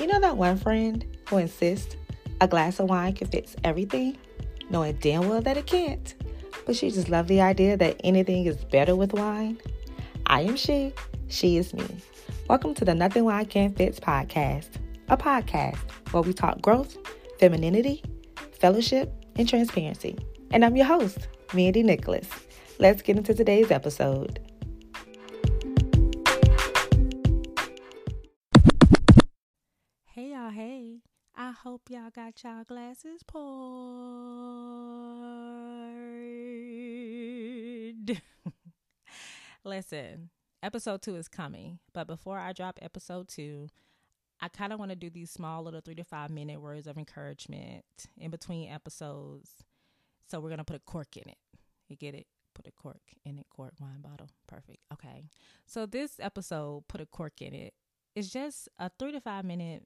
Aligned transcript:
You 0.00 0.06
know 0.06 0.20
that 0.20 0.38
one 0.38 0.56
friend 0.56 1.04
who 1.28 1.36
insists 1.36 1.94
a 2.40 2.48
glass 2.48 2.80
of 2.80 2.88
wine 2.88 3.12
can 3.12 3.28
fix 3.28 3.54
everything, 3.64 4.16
knowing 4.70 4.94
damn 4.94 5.28
well 5.28 5.42
that 5.42 5.58
it 5.58 5.66
can't, 5.66 6.14
but 6.64 6.74
she 6.74 6.90
just 6.90 7.10
loves 7.10 7.28
the 7.28 7.42
idea 7.42 7.76
that 7.76 8.00
anything 8.02 8.46
is 8.46 8.56
better 8.64 8.96
with 8.96 9.12
wine? 9.12 9.58
I 10.24 10.40
am 10.40 10.56
she, 10.56 10.94
she 11.28 11.58
is 11.58 11.74
me. 11.74 11.84
Welcome 12.48 12.72
to 12.76 12.84
the 12.86 12.94
Nothing 12.94 13.26
Wine 13.26 13.44
Can't 13.44 13.76
Fix 13.76 14.00
podcast, 14.00 14.70
a 15.10 15.18
podcast 15.18 15.76
where 16.12 16.22
we 16.22 16.32
talk 16.32 16.62
growth, 16.62 16.96
femininity, 17.38 18.02
fellowship, 18.58 19.12
and 19.36 19.46
transparency. 19.46 20.16
And 20.50 20.64
I'm 20.64 20.76
your 20.76 20.86
host, 20.86 21.28
Mandy 21.52 21.82
Nicholas. 21.82 22.26
Let's 22.78 23.02
get 23.02 23.18
into 23.18 23.34
today's 23.34 23.70
episode. 23.70 24.49
I 31.50 31.52
hope 31.52 31.90
y'all 31.90 32.10
got 32.14 32.44
y'all 32.44 32.62
glasses 32.62 33.24
poured. 33.26 33.42
Listen, 39.64 40.30
episode 40.62 41.02
two 41.02 41.16
is 41.16 41.26
coming, 41.26 41.80
but 41.92 42.06
before 42.06 42.38
I 42.38 42.52
drop 42.52 42.78
episode 42.80 43.26
two, 43.26 43.66
I 44.40 44.46
kind 44.46 44.72
of 44.72 44.78
want 44.78 44.92
to 44.92 44.96
do 44.96 45.10
these 45.10 45.32
small 45.32 45.64
little 45.64 45.80
three 45.80 45.96
to 45.96 46.04
five 46.04 46.30
minute 46.30 46.60
words 46.60 46.86
of 46.86 46.96
encouragement 46.96 47.84
in 48.16 48.30
between 48.30 48.70
episodes. 48.70 49.50
So 50.28 50.38
we're 50.38 50.50
going 50.50 50.58
to 50.58 50.64
put 50.64 50.76
a 50.76 50.80
cork 50.86 51.16
in 51.16 51.28
it. 51.28 51.38
You 51.88 51.96
get 51.96 52.14
it? 52.14 52.28
Put 52.54 52.68
a 52.68 52.70
cork 52.70 53.02
in 53.24 53.40
it, 53.40 53.46
cork 53.50 53.72
wine 53.80 54.02
bottle. 54.02 54.28
Perfect. 54.46 54.78
Okay. 54.92 55.24
So 55.66 55.84
this 55.84 56.20
episode, 56.20 56.84
put 56.86 57.00
a 57.00 57.06
cork 57.06 57.42
in 57.42 57.54
it, 57.54 57.74
is 58.14 58.30
just 58.30 58.68
a 58.78 58.88
three 59.00 59.10
to 59.10 59.20
five 59.20 59.44
minute 59.44 59.82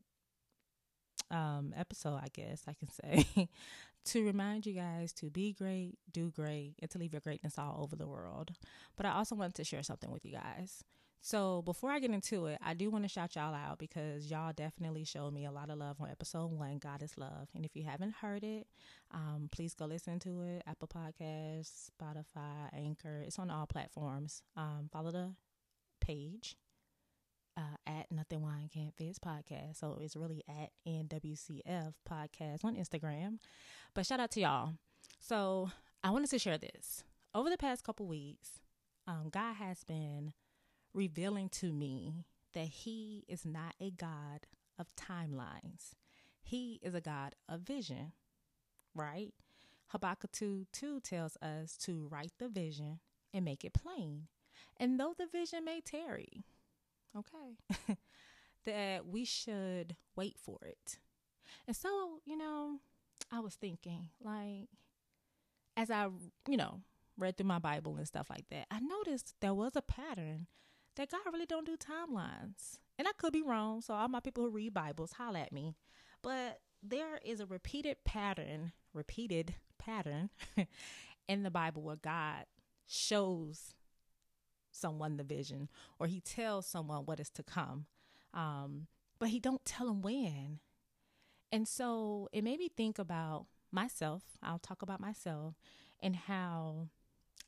um 1.35 1.75
episode, 1.77 2.21
I 2.23 2.29
guess 2.33 2.63
I 2.69 2.75
can 2.75 2.89
say, 2.91 3.49
to 4.07 4.25
remind 4.25 4.67
you 4.67 4.75
guys 4.75 5.13
to 5.15 5.31
be 5.31 5.53
great, 5.53 5.99
do 6.13 6.31
great, 6.31 6.75
and 6.81 6.91
to 6.91 6.99
leave 6.99 7.13
your 7.13 7.21
greatness 7.21 7.59
all 7.59 7.81
over 7.83 7.97
the 7.97 8.07
world. 8.07 8.53
But 8.97 9.07
I 9.07 9.13
also 9.13 9.35
wanted 9.35 9.55
to 9.57 9.65
share 9.65 9.83
something 9.83 10.11
with 10.11 10.25
you 10.25 10.33
guys. 10.33 10.85
So 11.21 11.63
before 11.63 11.91
I 11.91 12.01
get 12.01 12.11
into 12.11 12.45
it, 12.47 12.59
I 12.63 12.75
do 12.75 12.91
want 12.91 13.05
to 13.05 13.09
shout 13.09 13.35
y'all 13.35 13.55
out 13.55 13.79
because 13.79 14.31
y'all 14.31 14.53
definitely 14.53 15.05
showed 15.05 15.33
me 15.33 15.47
a 15.47 15.51
lot 15.51 15.71
of 15.71 15.79
love 15.79 15.97
on 15.99 16.11
episode 16.11 16.53
one, 16.53 16.77
God 16.77 17.03
is 17.03 17.17
Love. 17.17 17.49
And 17.55 17.65
if 17.65 17.75
you 17.75 17.83
haven't 17.83 18.17
heard 18.21 18.45
it, 18.45 18.67
um, 19.11 19.49
please 19.51 19.73
go 19.73 19.87
listen 19.87 20.19
to 20.19 20.43
it. 20.43 20.63
Apple 20.67 20.87
Podcasts, 20.87 21.89
Spotify, 21.91 22.69
Anchor. 22.75 23.23
It's 23.27 23.39
on 23.39 23.51
all 23.51 23.65
platforms. 23.65 24.43
Um, 24.55 24.91
follow 24.93 25.11
the 25.11 25.33
page 26.03 26.59
Nothing 28.15 28.43
Wine 28.43 28.71
Can't 28.73 28.95
Fix 28.97 29.19
podcast. 29.19 29.77
So 29.77 29.99
it's 30.01 30.17
really 30.17 30.43
at 30.49 30.71
NWCF 30.87 31.95
podcast 32.09 32.65
on 32.65 32.77
Instagram. 32.77 33.39
But 33.95 34.07
shout 34.07 34.21
out 34.21 34.31
to 34.33 34.41
y'all. 34.41 34.75
So 35.21 35.71
I 36.03 36.11
wanted 36.11 36.31
to 36.31 36.39
share 36.39 36.59
this. 36.59 37.05
Over 37.35 37.51
the 37.51 37.59
past 37.59 37.85
couple 37.85 38.07
weeks, 38.07 38.61
um, 39.07 39.29
God 39.31 39.55
has 39.55 39.85
been 39.85 40.33
revealing 40.93 41.49
to 41.51 41.73
me 41.73 42.25
that 42.55 42.69
He 42.69 43.25
is 43.29 43.45
not 43.45 43.75
a 43.81 43.91
God 43.91 44.47
of 44.79 44.95
timelines. 44.97 45.95
He 46.43 46.79
is 46.83 46.95
a 46.95 47.01
God 47.01 47.35
of 47.49 47.61
vision, 47.61 48.13
right? 48.95 49.33
Habakkuk 49.89 50.33
2 50.33 50.67
2 50.73 51.01
tells 51.01 51.37
us 51.43 51.77
to 51.79 52.09
write 52.11 52.33
the 52.39 52.49
vision 52.49 53.01
and 53.33 53.45
make 53.45 53.65
it 53.65 53.75
plain. 53.75 54.29
And 54.77 54.99
though 54.99 55.15
the 55.17 55.27
vision 55.27 55.65
may 55.65 55.81
tarry, 55.81 56.45
okay, 57.17 57.97
that 58.65 59.07
we 59.07 59.25
should 59.25 59.97
wait 60.17 60.37
for 60.39 60.59
it. 60.63 60.99
And 61.67 61.77
so, 61.77 62.21
you 62.25 62.37
know, 62.37 62.79
I 63.31 63.41
was 63.41 63.55
thinking, 63.55 64.09
like, 64.23 64.69
as 65.77 65.91
I, 65.91 66.09
you 66.49 66.57
know, 66.57 66.81
read 67.19 67.37
through 67.37 67.47
my 67.47 67.59
Bible 67.59 67.97
and 67.97 68.07
stuff 68.07 68.29
like 68.31 68.49
that, 68.51 68.67
I 68.71 68.81
noticed 68.81 69.35
there 69.41 69.55
was 69.55 69.73
a 69.77 69.83
pattern 69.83 70.47
that 70.97 71.11
God 71.11 71.21
really 71.33 71.47
don't 71.47 71.67
do 71.67 71.77
timelines. 71.77 72.79
And 72.99 73.09
I 73.09 73.13
could 73.17 73.33
be 73.33 73.43
wrong, 73.43 73.81
so 73.81 73.95
all 73.95 74.09
my 74.09 74.21
people 74.21 74.45
who 74.45 74.51
read 74.51 74.75
Bibles, 74.75 75.13
holla 75.13 75.41
at 75.41 75.53
me. 75.53 75.75
But 76.23 76.61
there 76.83 77.19
is 77.25 77.41
a 77.41 77.47
repeated 77.47 77.97
pattern, 78.05 78.73
repeated 78.93 79.55
pattern 79.79 80.31
in 81.29 81.43
the 81.43 81.51
Bible 81.51 81.83
where 81.83 81.97
God 81.97 82.45
shows 82.87 83.75
someone 84.75 85.17
the 85.17 85.25
vision 85.25 85.69
or 85.99 86.07
he 86.07 86.21
tells 86.21 86.67
someone 86.67 87.05
what 87.05 87.21
is 87.21 87.31
to 87.31 87.43
come. 87.43 87.87
Um, 88.33 88.87
but 89.19 89.29
he 89.29 89.41
don't 89.41 89.65
tell 89.65 89.87
them 89.87 90.03
when. 90.03 90.59
And 91.53 91.69
so 91.69 92.29
it 92.33 92.43
made 92.43 92.59
me 92.59 92.69
think 92.69 92.99
about 92.99 93.47
myself. 93.71 94.23
I'll 94.43 94.59
talk 94.59 94.83
about 94.83 95.01
myself 95.01 95.55
and 96.03 96.17
how 96.17 96.89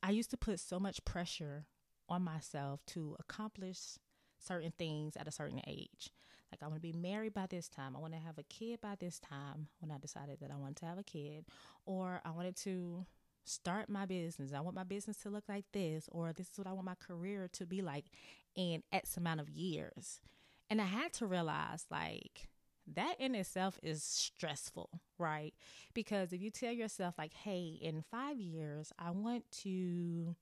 I 0.03 0.11
used 0.11 0.31
to 0.31 0.37
put 0.37 0.61
so 0.61 0.79
much 0.79 1.05
pressure 1.05 1.67
on 2.09 2.23
myself 2.23 2.85
to 2.87 3.17
accomplish 3.19 3.99
certain 4.39 4.73
things 4.79 5.17
at 5.17 5.27
a 5.27 5.33
certain 5.33 5.61
age. 5.67 6.11
Like 6.53 6.63
I 6.63 6.67
want 6.67 6.77
to 6.77 6.93
be 6.93 6.93
married 6.93 7.35
by 7.35 7.47
this 7.47 7.69
time. 7.69 7.97
I 7.97 7.99
want 7.99 8.13
to 8.15 8.21
have 8.21 8.39
a 8.39 8.45
kid 8.45 8.81
by 8.81 8.95
this 8.99 9.19
time 9.19 9.69
when 9.81 9.91
I 9.91 9.99
decided 9.99 10.39
that 10.41 10.51
I 10.51 10.57
wanted 10.57 10.77
to 10.77 10.87
have 10.87 10.99
a 10.99 11.03
kid 11.03 11.45
or 11.85 12.21
I 12.25 12.31
wanted 12.31 12.57
to 12.59 13.05
start 13.49 13.89
my 13.89 14.07
business. 14.07 14.53
I 14.53 14.61
want 14.61 14.77
my 14.77 14.85
business 14.85 15.17
to 15.19 15.31
look 15.31 15.45
like 15.49 15.65
this 15.73 16.09
or 16.11 16.33
this 16.33 16.49
is 16.49 16.59
what 16.59 16.67
I 16.67 16.73
want 16.73 16.87
my 16.87 16.95
career 16.95 17.49
to 17.53 17.67
be 17.67 17.83
like 17.83 18.07
in 18.55 18.83
X 18.93 19.17
amount 19.17 19.41
of 19.41 19.49
years. 19.49 20.21
And 20.69 20.81
I 20.81 20.85
had 20.85 21.13
to 21.15 21.27
realize 21.27 21.87
like 21.91 22.49
that 22.95 23.17
in 23.21 23.35
itself 23.35 23.79
is 23.83 24.03
stressful, 24.03 24.91
right? 25.19 25.55
Because 25.95 26.33
if 26.33 26.41
you 26.41 26.51
tell 26.51 26.73
yourself 26.73 27.15
like, 27.19 27.35
"Hey, 27.35 27.79
in 27.81 28.03
5 28.11 28.41
years 28.41 28.93
I 28.99 29.11
want 29.11 29.51
to 29.63 30.37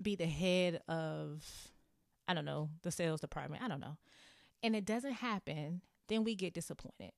be 0.00 0.16
the 0.16 0.26
head 0.26 0.80
of 0.88 1.72
I 2.28 2.34
don't 2.34 2.44
know, 2.44 2.70
the 2.82 2.90
sales 2.90 3.20
department. 3.20 3.62
I 3.62 3.68
don't 3.68 3.80
know. 3.80 3.96
And 4.62 4.76
it 4.76 4.84
doesn't 4.84 5.14
happen, 5.14 5.82
then 6.08 6.24
we 6.24 6.34
get 6.34 6.54
disappointed. 6.54 7.12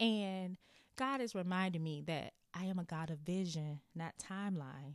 And 0.00 0.56
God 0.96 1.20
is 1.20 1.34
reminding 1.34 1.82
me 1.82 2.02
that 2.06 2.32
I 2.54 2.64
am 2.64 2.78
a 2.78 2.84
God 2.84 3.10
of 3.10 3.18
vision, 3.18 3.80
not 3.94 4.14
timeline. 4.18 4.94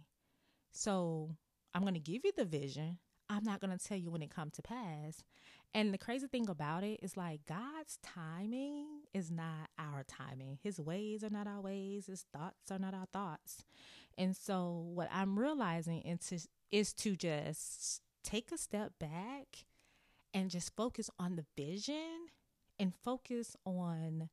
So 0.71 1.35
I'm 1.73 1.81
going 1.81 1.93
to 1.93 1.99
give 1.99 2.23
you 2.23 2.31
the 2.35 2.45
vision. 2.45 2.99
I'm 3.29 3.43
not 3.43 3.59
going 3.59 3.77
to 3.77 3.83
tell 3.83 3.97
you 3.97 4.09
when 4.09 4.21
it 4.21 4.33
comes 4.33 4.53
to 4.53 4.61
pass. 4.61 5.23
And 5.73 5.93
the 5.93 5.97
crazy 5.97 6.27
thing 6.27 6.49
about 6.49 6.83
it 6.83 6.99
is 7.03 7.17
like 7.17 7.41
God's 7.47 7.99
timing 8.01 8.85
is 9.13 9.29
not 9.29 9.69
our 9.77 10.03
timing. 10.03 10.59
His 10.63 10.79
ways 10.79 11.23
are 11.23 11.29
not 11.29 11.45
our 11.47 11.61
ways. 11.61 12.07
His 12.07 12.25
thoughts 12.33 12.71
are 12.71 12.79
not 12.79 12.93
our 12.93 13.07
thoughts. 13.11 13.63
And 14.17 14.35
so 14.35 14.85
what 14.93 15.09
I'm 15.11 15.37
realizing 15.37 16.01
is 16.01 16.19
to 16.29 16.39
is 16.71 16.93
to 16.93 17.15
just 17.15 18.01
take 18.23 18.51
a 18.51 18.57
step 18.57 18.93
back 18.99 19.65
and 20.33 20.49
just 20.49 20.75
focus 20.75 21.09
on 21.19 21.35
the 21.35 21.45
vision 21.55 22.27
and 22.79 22.93
focus 23.03 23.55
on 23.65 24.29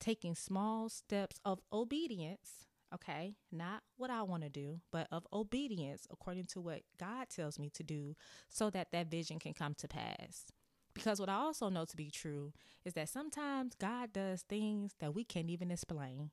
taking 0.00 0.34
small 0.34 0.88
steps 0.88 1.36
of 1.44 1.60
obedience 1.72 2.66
okay 2.92 3.36
not 3.52 3.82
what 3.96 4.10
i 4.10 4.22
want 4.22 4.42
to 4.42 4.48
do 4.48 4.80
but 4.90 5.06
of 5.12 5.26
obedience 5.32 6.06
according 6.10 6.44
to 6.44 6.60
what 6.60 6.80
god 6.98 7.28
tells 7.28 7.58
me 7.58 7.70
to 7.70 7.82
do 7.82 8.16
so 8.48 8.68
that 8.70 8.90
that 8.90 9.10
vision 9.10 9.38
can 9.38 9.54
come 9.54 9.74
to 9.74 9.86
pass 9.86 10.46
because 10.92 11.20
what 11.20 11.28
i 11.28 11.34
also 11.34 11.68
know 11.68 11.84
to 11.84 11.96
be 11.96 12.10
true 12.10 12.52
is 12.84 12.94
that 12.94 13.08
sometimes 13.08 13.74
god 13.78 14.12
does 14.12 14.42
things 14.42 14.94
that 14.98 15.14
we 15.14 15.22
can't 15.22 15.50
even 15.50 15.70
explain 15.70 16.30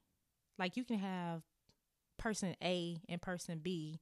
like 0.57 0.75
you 0.75 0.83
can 0.83 0.97
have 0.97 1.43
person 2.17 2.55
a 2.63 2.97
and 3.07 3.21
person 3.21 3.59
b 3.61 3.99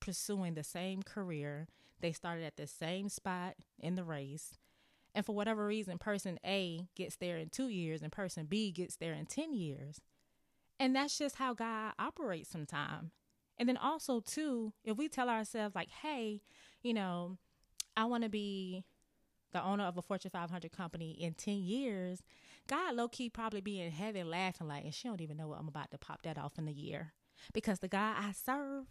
pursuing 0.00 0.54
the 0.54 0.64
same 0.64 1.02
career. 1.02 1.68
They 2.00 2.12
started 2.12 2.44
at 2.44 2.56
the 2.56 2.66
same 2.66 3.08
spot 3.08 3.54
in 3.78 3.94
the 3.94 4.04
race. 4.04 4.54
And 5.14 5.24
for 5.24 5.34
whatever 5.34 5.66
reason, 5.66 5.98
person 5.98 6.38
A 6.44 6.86
gets 6.94 7.16
there 7.16 7.38
in 7.38 7.48
two 7.48 7.68
years 7.68 8.02
and 8.02 8.12
person 8.12 8.46
B 8.46 8.70
gets 8.70 8.96
there 8.96 9.12
in 9.12 9.26
10 9.26 9.52
years. 9.54 10.00
And 10.78 10.94
that's 10.94 11.18
just 11.18 11.36
how 11.36 11.54
God 11.54 11.94
operates 11.98 12.50
sometimes. 12.50 13.12
And 13.58 13.68
then 13.68 13.76
also, 13.76 14.20
too, 14.20 14.72
if 14.84 14.96
we 14.96 15.08
tell 15.08 15.28
ourselves, 15.28 15.74
like, 15.74 15.90
hey, 15.90 16.40
you 16.82 16.94
know, 16.94 17.38
I 17.96 18.04
want 18.04 18.22
to 18.22 18.28
be 18.28 18.84
the 19.52 19.62
owner 19.62 19.84
of 19.84 19.96
a 19.96 20.02
Fortune 20.02 20.30
500 20.30 20.70
company 20.70 21.10
in 21.10 21.34
10 21.34 21.54
years, 21.54 22.22
God 22.68 22.94
low 22.94 23.08
key 23.08 23.28
probably 23.30 23.60
be 23.60 23.80
in 23.80 23.90
heaven 23.90 24.30
laughing, 24.30 24.68
like, 24.68 24.84
and 24.84 24.94
she 24.94 25.08
don't 25.08 25.20
even 25.20 25.36
know 25.36 25.48
what 25.48 25.58
I'm 25.58 25.68
about 25.68 25.90
to 25.90 25.98
pop 25.98 26.22
that 26.22 26.38
off 26.38 26.58
in 26.58 26.68
a 26.68 26.72
year. 26.72 27.14
Because 27.52 27.80
the 27.80 27.88
God 27.88 28.16
I 28.18 28.32
serve, 28.32 28.86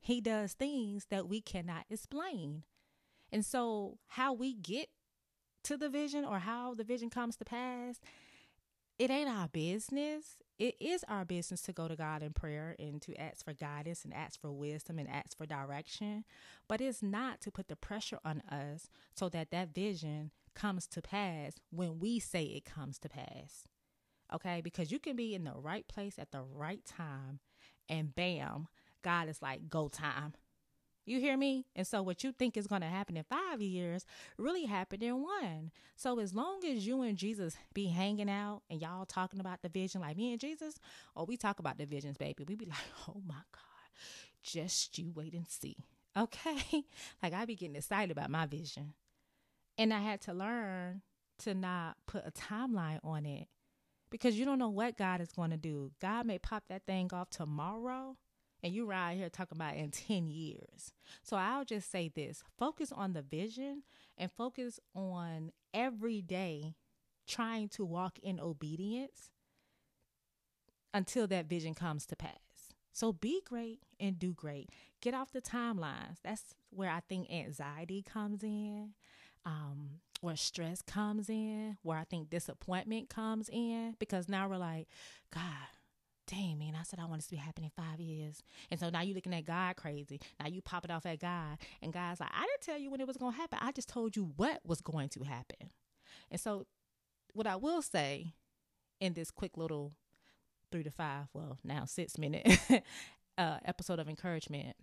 he 0.00 0.20
does 0.20 0.52
things 0.52 1.06
that 1.10 1.28
we 1.28 1.40
cannot 1.40 1.86
explain. 1.90 2.64
And 3.32 3.44
so, 3.44 3.98
how 4.08 4.32
we 4.32 4.54
get 4.54 4.88
to 5.64 5.76
the 5.76 5.88
vision 5.88 6.24
or 6.24 6.40
how 6.40 6.74
the 6.74 6.84
vision 6.84 7.10
comes 7.10 7.36
to 7.36 7.44
pass, 7.44 8.00
it 8.98 9.10
ain't 9.10 9.28
our 9.28 9.48
business. 9.48 10.36
It 10.58 10.76
is 10.78 11.04
our 11.08 11.24
business 11.24 11.62
to 11.62 11.72
go 11.72 11.88
to 11.88 11.96
God 11.96 12.22
in 12.22 12.32
prayer 12.32 12.76
and 12.78 13.02
to 13.02 13.20
ask 13.20 13.44
for 13.44 13.52
guidance 13.52 14.04
and 14.04 14.14
ask 14.14 14.40
for 14.40 14.52
wisdom 14.52 14.98
and 14.98 15.08
ask 15.08 15.36
for 15.36 15.46
direction. 15.46 16.24
But 16.68 16.80
it's 16.80 17.02
not 17.02 17.40
to 17.40 17.50
put 17.50 17.68
the 17.68 17.76
pressure 17.76 18.20
on 18.24 18.42
us 18.42 18.88
so 19.14 19.28
that 19.30 19.50
that 19.50 19.74
vision 19.74 20.30
comes 20.54 20.86
to 20.88 21.02
pass 21.02 21.54
when 21.70 21.98
we 21.98 22.20
say 22.20 22.44
it 22.44 22.64
comes 22.64 22.98
to 23.00 23.08
pass. 23.08 23.64
Okay? 24.32 24.60
Because 24.60 24.92
you 24.92 24.98
can 24.98 25.16
be 25.16 25.34
in 25.34 25.44
the 25.44 25.54
right 25.56 25.88
place 25.88 26.18
at 26.18 26.30
the 26.30 26.42
right 26.42 26.84
time 26.84 27.40
and 27.88 28.14
bam, 28.14 28.68
God 29.02 29.28
is 29.28 29.42
like, 29.42 29.68
go 29.68 29.88
time. 29.88 30.34
You 31.04 31.18
hear 31.18 31.36
me? 31.36 31.66
And 31.74 31.86
so 31.86 32.02
what 32.02 32.22
you 32.22 32.32
think 32.32 32.56
is 32.56 32.66
going 32.66 32.82
to 32.82 32.86
happen 32.86 33.16
in 33.16 33.24
five 33.24 33.60
years 33.60 34.06
really 34.38 34.66
happened 34.66 35.02
in 35.02 35.22
one. 35.22 35.72
So 35.96 36.20
as 36.20 36.32
long 36.34 36.60
as 36.64 36.86
you 36.86 37.02
and 37.02 37.18
Jesus 37.18 37.56
be 37.74 37.86
hanging 37.86 38.30
out 38.30 38.62
and 38.70 38.80
y'all 38.80 39.04
talking 39.04 39.40
about 39.40 39.62
the 39.62 39.68
vision 39.68 40.00
like 40.00 40.16
me 40.16 40.30
and 40.30 40.40
Jesus, 40.40 40.78
or 41.16 41.26
we 41.26 41.36
talk 41.36 41.58
about 41.58 41.78
the 41.78 41.86
visions, 41.86 42.16
baby, 42.16 42.44
we 42.46 42.54
be 42.54 42.66
like, 42.66 42.78
oh 43.08 43.20
my 43.26 43.34
God, 43.52 43.90
just 44.42 44.96
you 44.98 45.12
wait 45.14 45.34
and 45.34 45.48
see. 45.48 45.76
Okay? 46.16 46.84
like 47.22 47.32
I 47.32 47.44
be 47.46 47.56
getting 47.56 47.76
excited 47.76 48.16
about 48.16 48.30
my 48.30 48.46
vision. 48.46 48.94
And 49.78 49.92
I 49.92 50.00
had 50.00 50.20
to 50.22 50.34
learn 50.34 51.02
to 51.40 51.54
not 51.54 51.96
put 52.06 52.24
a 52.26 52.30
timeline 52.30 53.00
on 53.02 53.26
it 53.26 53.48
because 54.10 54.38
you 54.38 54.44
don't 54.44 54.58
know 54.58 54.68
what 54.68 54.96
God 54.96 55.20
is 55.20 55.32
going 55.32 55.50
to 55.50 55.56
do. 55.56 55.90
God 56.00 56.26
may 56.26 56.38
pop 56.38 56.64
that 56.68 56.86
thing 56.86 57.10
off 57.12 57.30
tomorrow 57.30 58.16
and 58.62 58.72
you 58.72 58.86
right 58.86 59.16
here 59.16 59.28
talking 59.28 59.58
about 59.58 59.76
in 59.76 59.90
10 59.90 60.28
years. 60.28 60.92
So 61.22 61.36
I'll 61.36 61.64
just 61.64 61.90
say 61.90 62.10
this 62.14 62.42
focus 62.58 62.92
on 62.92 63.12
the 63.12 63.22
vision 63.22 63.82
and 64.16 64.30
focus 64.30 64.78
on 64.94 65.52
every 65.74 66.22
day 66.22 66.74
trying 67.26 67.68
to 67.70 67.84
walk 67.84 68.18
in 68.20 68.38
obedience 68.40 69.30
until 70.94 71.26
that 71.28 71.46
vision 71.46 71.74
comes 71.74 72.06
to 72.06 72.16
pass. 72.16 72.32
So 72.92 73.12
be 73.12 73.40
great 73.46 73.80
and 73.98 74.18
do 74.18 74.34
great. 74.34 74.68
Get 75.00 75.14
off 75.14 75.32
the 75.32 75.40
timelines. 75.40 76.18
That's 76.22 76.54
where 76.70 76.90
I 76.90 77.00
think 77.08 77.30
anxiety 77.30 78.02
comes 78.02 78.42
in, 78.42 78.90
um, 79.46 80.00
where 80.20 80.36
stress 80.36 80.82
comes 80.82 81.30
in, 81.30 81.78
where 81.82 81.98
I 81.98 82.04
think 82.04 82.28
disappointment 82.28 83.08
comes 83.08 83.48
in, 83.50 83.96
because 83.98 84.28
now 84.28 84.48
we're 84.48 84.58
like, 84.58 84.88
God, 85.32 85.42
dang 86.26 86.58
man, 86.58 86.74
I 86.78 86.82
said 86.82 86.98
I 87.00 87.04
want 87.04 87.18
this 87.18 87.26
to 87.26 87.32
be 87.32 87.36
happening 87.36 87.70
in 87.76 87.84
five 87.84 88.00
years. 88.00 88.42
And 88.70 88.78
so 88.78 88.90
now 88.90 89.02
you're 89.02 89.14
looking 89.14 89.34
at 89.34 89.44
God 89.44 89.76
crazy. 89.76 90.20
Now 90.40 90.48
you 90.48 90.60
pop 90.62 90.84
it 90.84 90.90
off 90.90 91.06
at 91.06 91.20
God. 91.20 91.58
And 91.82 91.92
God's 91.92 92.20
like, 92.20 92.30
I 92.32 92.42
didn't 92.42 92.62
tell 92.62 92.78
you 92.78 92.90
when 92.90 93.00
it 93.00 93.06
was 93.06 93.16
gonna 93.16 93.36
happen. 93.36 93.58
I 93.60 93.72
just 93.72 93.88
told 93.88 94.16
you 94.16 94.32
what 94.36 94.60
was 94.64 94.80
going 94.80 95.08
to 95.10 95.22
happen. 95.24 95.70
And 96.30 96.40
so 96.40 96.66
what 97.34 97.46
I 97.46 97.56
will 97.56 97.82
say 97.82 98.34
in 99.00 99.14
this 99.14 99.30
quick 99.30 99.56
little 99.56 99.92
three 100.70 100.82
to 100.82 100.90
five, 100.90 101.26
well 101.32 101.58
now 101.64 101.84
six 101.84 102.18
minute 102.18 102.46
uh, 103.38 103.58
episode 103.64 103.98
of 103.98 104.08
encouragement 104.08 104.76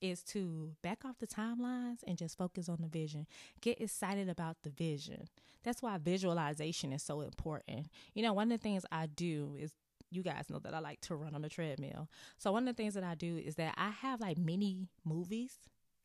is 0.00 0.22
to 0.22 0.72
back 0.82 1.04
off 1.04 1.18
the 1.18 1.26
timelines 1.26 1.98
and 2.06 2.18
just 2.18 2.36
focus 2.36 2.68
on 2.68 2.78
the 2.80 2.88
vision. 2.88 3.26
Get 3.60 3.80
excited 3.80 4.28
about 4.28 4.58
the 4.62 4.70
vision. 4.70 5.28
That's 5.64 5.82
why 5.82 5.98
visualization 5.98 6.92
is 6.92 7.02
so 7.02 7.22
important. 7.22 7.88
You 8.14 8.22
know, 8.22 8.32
one 8.32 8.52
of 8.52 8.58
the 8.58 8.62
things 8.62 8.84
I 8.92 9.06
do 9.06 9.56
is 9.58 9.72
you 10.10 10.22
guys 10.22 10.44
know 10.48 10.58
that 10.60 10.74
I 10.74 10.80
like 10.80 11.00
to 11.02 11.16
run 11.16 11.34
on 11.34 11.42
the 11.42 11.48
treadmill. 11.48 12.08
So 12.38 12.52
one 12.52 12.66
of 12.68 12.76
the 12.76 12.82
things 12.82 12.94
that 12.94 13.04
I 13.04 13.14
do 13.14 13.36
is 13.36 13.56
that 13.56 13.74
I 13.76 13.90
have 13.90 14.20
like 14.20 14.38
mini 14.38 14.88
movies 15.04 15.58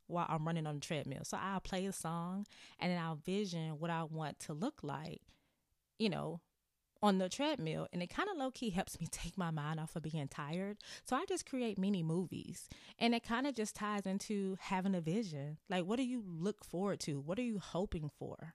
while 0.07 0.25
I'm 0.29 0.45
running 0.45 0.67
on 0.67 0.75
the 0.75 0.81
treadmill. 0.81 1.23
So 1.23 1.37
I'll 1.41 1.59
play 1.59 1.85
a 1.85 1.93
song 1.93 2.45
and 2.79 2.91
then 2.91 3.01
I'll 3.01 3.15
vision 3.15 3.79
what 3.79 3.89
I 3.89 4.03
want 4.03 4.39
to 4.41 4.53
look 4.53 4.79
like, 4.83 5.21
you 5.97 6.09
know, 6.09 6.41
on 7.01 7.17
the 7.17 7.29
treadmill. 7.29 7.87
And 7.91 8.03
it 8.03 8.09
kind 8.09 8.29
of 8.29 8.37
low 8.37 8.51
key 8.51 8.69
helps 8.69 8.99
me 8.99 9.07
take 9.11 9.37
my 9.37 9.51
mind 9.51 9.79
off 9.79 9.95
of 9.95 10.03
being 10.03 10.27
tired. 10.27 10.77
So 11.03 11.15
I 11.15 11.25
just 11.27 11.49
create 11.49 11.77
mini 11.77 12.03
movies. 12.03 12.67
And 12.99 13.15
it 13.15 13.23
kind 13.23 13.47
of 13.47 13.55
just 13.55 13.75
ties 13.75 14.05
into 14.05 14.57
having 14.59 14.95
a 14.95 15.01
vision. 15.01 15.57
Like, 15.69 15.85
what 15.85 15.97
do 15.97 16.03
you 16.03 16.23
look 16.25 16.63
forward 16.63 16.99
to? 17.01 17.19
What 17.19 17.39
are 17.39 17.43
you 17.43 17.59
hoping 17.59 18.09
for? 18.19 18.53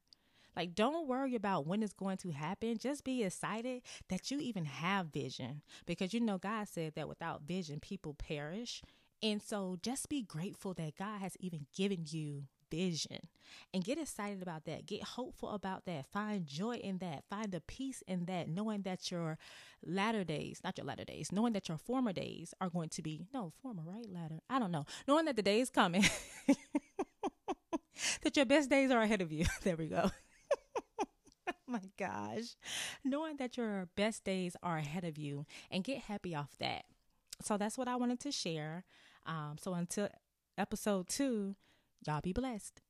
Like, 0.56 0.74
don't 0.74 1.06
worry 1.06 1.34
about 1.34 1.66
when 1.66 1.82
it's 1.82 1.92
going 1.92 2.16
to 2.18 2.30
happen. 2.30 2.78
Just 2.78 3.04
be 3.04 3.22
excited 3.22 3.82
that 4.08 4.30
you 4.30 4.38
even 4.38 4.64
have 4.64 5.08
vision 5.08 5.62
because 5.84 6.14
you 6.14 6.20
know 6.20 6.38
God 6.38 6.68
said 6.68 6.94
that 6.94 7.08
without 7.08 7.42
vision, 7.42 7.80
people 7.80 8.14
perish. 8.14 8.82
And 9.22 9.42
so 9.42 9.76
just 9.82 10.08
be 10.08 10.22
grateful 10.22 10.74
that 10.74 10.96
God 10.96 11.20
has 11.20 11.36
even 11.40 11.66
given 11.74 12.04
you 12.08 12.44
vision 12.70 13.28
and 13.72 13.84
get 13.84 13.98
excited 13.98 14.42
about 14.42 14.64
that. 14.64 14.86
Get 14.86 15.02
hopeful 15.02 15.50
about 15.50 15.84
that. 15.86 16.06
Find 16.06 16.46
joy 16.46 16.76
in 16.76 16.98
that. 16.98 17.24
Find 17.28 17.50
the 17.52 17.60
peace 17.60 18.02
in 18.06 18.26
that, 18.26 18.48
knowing 18.48 18.82
that 18.82 19.10
your 19.10 19.38
latter 19.84 20.24
days, 20.24 20.60
not 20.64 20.76
your 20.76 20.86
latter 20.86 21.04
days, 21.04 21.32
knowing 21.32 21.52
that 21.54 21.68
your 21.68 21.78
former 21.78 22.12
days 22.12 22.54
are 22.60 22.68
going 22.68 22.88
to 22.90 23.02
be, 23.02 23.26
no, 23.32 23.52
former, 23.62 23.82
right? 23.84 24.06
Latter. 24.10 24.40
I 24.50 24.58
don't 24.58 24.72
know. 24.72 24.86
Knowing 25.06 25.26
that 25.26 25.36
the 25.36 25.42
day 25.42 25.60
is 25.60 25.70
coming, 25.70 26.04
that 28.22 28.36
your 28.36 28.46
best 28.46 28.70
days 28.70 28.90
are 28.90 29.00
ahead 29.00 29.22
of 29.22 29.32
you. 29.32 29.46
There 29.62 29.76
we 29.76 29.86
go. 29.86 30.10
My 31.66 31.80
gosh. 31.98 32.56
Knowing 33.04 33.36
that 33.36 33.56
your 33.56 33.88
best 33.96 34.24
days 34.24 34.56
are 34.62 34.78
ahead 34.78 35.04
of 35.04 35.18
you 35.18 35.46
and 35.70 35.84
get 35.84 36.02
happy 36.02 36.34
off 36.34 36.56
that. 36.58 36.84
So 37.42 37.56
that's 37.56 37.76
what 37.76 37.88
I 37.88 37.96
wanted 37.96 38.20
to 38.20 38.32
share. 38.32 38.84
Um, 39.26 39.56
so 39.60 39.74
until 39.74 40.08
episode 40.56 41.08
two, 41.08 41.56
y'all 42.06 42.20
be 42.20 42.32
blessed. 42.32 42.80